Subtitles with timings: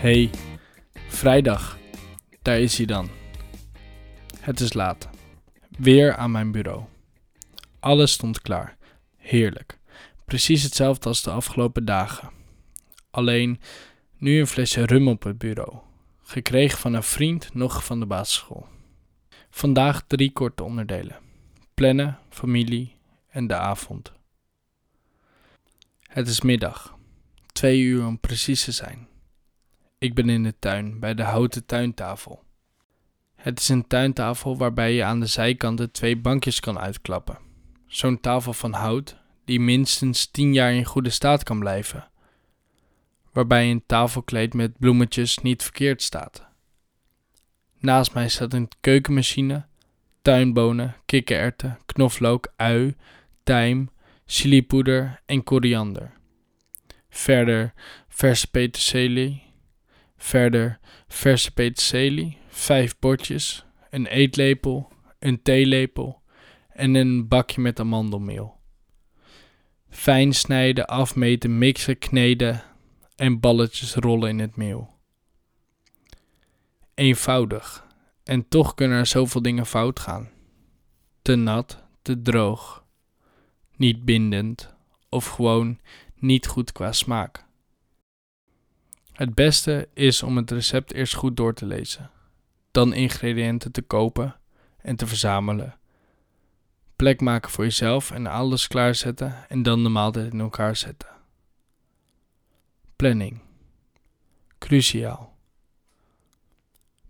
[0.00, 0.30] Hey,
[1.08, 1.78] vrijdag.
[2.42, 3.08] Daar is hij dan.
[4.38, 5.08] Het is laat.
[5.78, 6.84] Weer aan mijn bureau.
[7.80, 8.76] Alles stond klaar.
[9.16, 9.78] Heerlijk.
[10.24, 12.30] Precies hetzelfde als de afgelopen dagen.
[13.10, 13.60] Alleen
[14.16, 15.78] nu een flesje rum op het bureau.
[16.22, 18.66] Gekregen van een vriend nog van de basisschool.
[19.50, 21.16] Vandaag drie korte onderdelen:
[21.74, 22.96] plannen, familie
[23.28, 24.12] en de avond.
[26.00, 26.98] Het is middag.
[27.52, 29.08] Twee uur om precies te zijn.
[30.00, 32.44] Ik ben in de tuin bij de houten tuintafel.
[33.34, 37.38] Het is een tuintafel waarbij je aan de zijkanten twee bankjes kan uitklappen.
[37.86, 42.10] Zo'n tafel van hout die minstens 10 jaar in goede staat kan blijven.
[43.32, 46.46] Waarbij een tafelkleed met bloemetjes niet verkeerd staat.
[47.78, 49.66] Naast mij staat een keukenmachine,
[50.22, 52.94] tuinbonen, kikkererwten, knoflook, ui,
[53.42, 53.90] tijm,
[54.26, 56.12] chilipoeder en koriander.
[57.08, 57.72] Verder
[58.08, 59.48] verse peterselie,
[60.22, 66.22] Verder verse peterselie, vijf bordjes, een eetlepel, een theelepel
[66.68, 68.60] en een bakje met amandelmeel.
[69.88, 72.62] Fijn snijden, afmeten, mixen, kneden
[73.16, 74.98] en balletjes rollen in het meel.
[76.94, 77.86] Eenvoudig.
[78.24, 80.28] En toch kunnen er zoveel dingen fout gaan.
[81.22, 82.84] Te nat, te droog,
[83.76, 84.74] niet bindend
[85.08, 85.80] of gewoon
[86.14, 87.48] niet goed qua smaak.
[89.20, 92.10] Het beste is om het recept eerst goed door te lezen,
[92.70, 94.36] dan ingrediënten te kopen
[94.78, 95.78] en te verzamelen.
[96.96, 101.08] Plek maken voor jezelf en alles klaarzetten en dan de maaltijd in elkaar zetten.
[102.96, 103.40] Planning.
[104.58, 105.36] Cruciaal.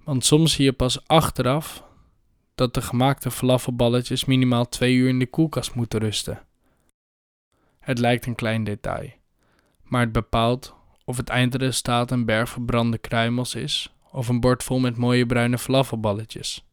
[0.05, 1.85] Want soms zie je pas achteraf
[2.55, 6.47] dat de gemaakte falafelballetjes minimaal twee uur in de koelkast moeten rusten.
[7.79, 9.11] Het lijkt een klein detail,
[9.83, 10.79] maar het bepaalt
[11.11, 15.59] of het eindresultaat een berg verbrande kruimels is of een bord vol met mooie bruine
[15.59, 16.65] falafelballetjes.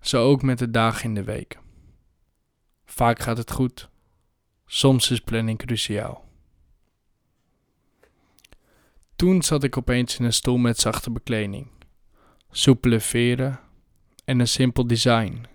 [0.00, 1.58] Zo ook met de dagen in de week.
[2.84, 3.88] Vaak gaat het goed,
[4.66, 6.24] soms is planning cruciaal.
[9.16, 11.70] Toen zat ik opeens in een stoel met zachte bekleding,
[12.50, 13.60] soepele veren
[14.24, 15.46] en een simpel design.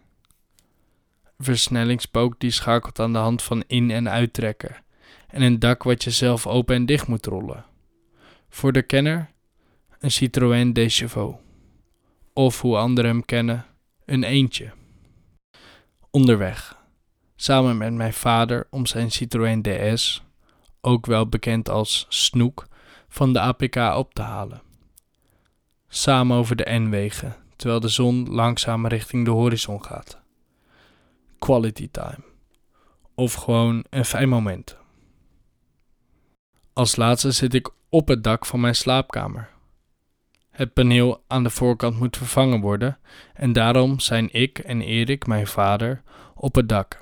[1.24, 4.84] Een versnellingspook die schakelt aan de hand van in- en uittrekken
[5.34, 7.66] en een dak wat je zelf open en dicht moet rollen.
[8.50, 9.32] Voor de kenner
[10.00, 11.36] een Citroën Decheveau.
[12.34, 13.66] Of hoe anderen hem kennen,
[14.06, 14.72] een eentje.
[16.12, 16.78] Onderweg,
[17.36, 20.24] samen met mijn vader om zijn Citroën DS,
[20.82, 22.68] ook wel bekend als Snoek,
[23.08, 24.62] van de APK op te halen.
[25.88, 30.20] Samen over de N-wegen, terwijl de zon langzaam richting de horizon gaat.
[31.40, 32.24] Quality time.
[33.16, 34.82] Of gewoon een fijn moment.
[36.74, 39.50] Als laatste zit ik op het dak van mijn slaapkamer.
[40.50, 42.98] Het paneel aan de voorkant moet vervangen worden
[43.34, 46.02] en daarom zijn ik en Erik, mijn vader,
[46.36, 47.02] op het dak.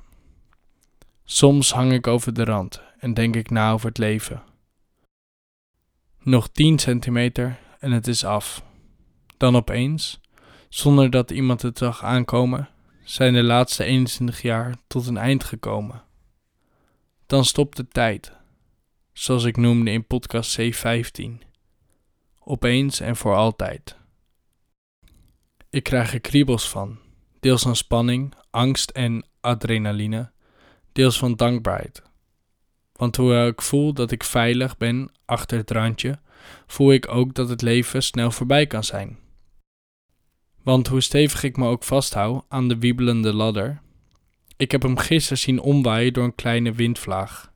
[1.24, 4.42] Soms hang ik over de rand en denk ik na over het leven.
[6.18, 8.64] Nog 10 centimeter en het is af.
[9.36, 10.20] Dan opeens,
[10.68, 12.68] zonder dat iemand het zag aankomen,
[13.04, 16.02] zijn de laatste 21 jaar tot een eind gekomen.
[17.26, 18.40] Dan stopt de tijd
[19.12, 21.30] zoals ik noemde in podcast C15.
[22.38, 23.96] Opeens en voor altijd.
[25.70, 26.98] Ik krijg er kriebels van,
[27.40, 30.30] deels van spanning, angst en adrenaline,
[30.92, 32.02] deels van dankbaarheid.
[32.92, 36.20] Want hoewel ik voel dat ik veilig ben achter het randje,
[36.66, 39.18] voel ik ook dat het leven snel voorbij kan zijn.
[40.62, 43.80] Want hoe stevig ik me ook vasthoud aan de wiebelende ladder,
[44.56, 47.51] ik heb hem gisteren zien omwaaien door een kleine windvlaag.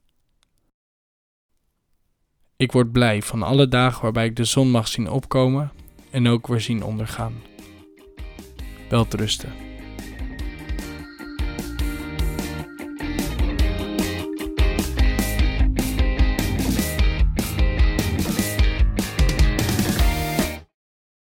[2.58, 5.72] Ik word blij van alle dagen waarbij ik de zon mag zien opkomen
[6.10, 7.34] en ook weer zien ondergaan.
[8.88, 9.65] Wel rusten.